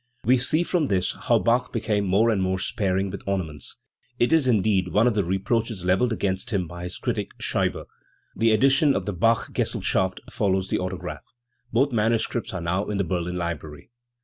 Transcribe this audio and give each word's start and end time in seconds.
We 0.25 0.39
see 0.39 0.63
from 0.63 0.87
this 0.87 1.11
how 1.11 1.37
Bach 1.37 1.71
became 1.71 2.05
more 2.05 2.31
and 2.31 2.41
more 2.41 2.57
sparing 2.57 3.11
with 3.11 3.21
ornaments; 3.27 3.77
it 4.17 4.33
is, 4.33 4.47
indeed, 4.47 4.87
one 4.87 5.05
of 5.05 5.13
the 5.13 5.23
reproaches 5.23 5.85
levelled 5.85 6.11
against 6.11 6.49
him 6.49 6.65
by 6.67 6.85
his 6.85 6.97
critic 6.97 7.33
Scheibe. 7.37 7.85
The 8.35 8.51
edition 8.51 8.95
of 8.95 9.05
the 9.05 9.13
Bachgesellschaft 9.13 10.21
follows 10.31 10.69
the 10.69 10.79
autograph. 10.79 11.31
Both 11.71 11.91
manuscripts 11.93 12.51
are 12.51 12.61
now 12.61 12.85
in 12.87 12.97
the 12.97 13.03
Berlin 13.03 13.37
Library. 13.37 13.91